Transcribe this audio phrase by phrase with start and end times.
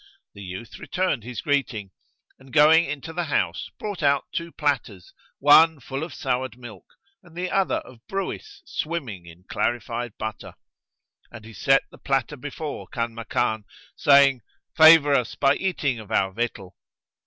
[0.33, 1.91] The youth returned his greeting
[2.39, 6.85] and, going into the house, brought out two platters, one full of soured milk
[7.21, 10.55] and the other of brewis swimming in clarified butter;
[11.31, 14.41] and he set the platter before Kanmakan, saying
[14.75, 16.75] "Favour us by eating of our victual."